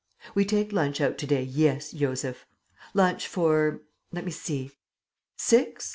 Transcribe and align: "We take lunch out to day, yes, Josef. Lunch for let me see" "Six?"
"We 0.33 0.45
take 0.45 0.71
lunch 0.73 0.99
out 0.99 1.19
to 1.19 1.27
day, 1.27 1.43
yes, 1.43 1.91
Josef. 1.91 2.47
Lunch 2.95 3.27
for 3.27 3.81
let 4.11 4.25
me 4.25 4.31
see" 4.31 4.71
"Six?" 5.51 5.89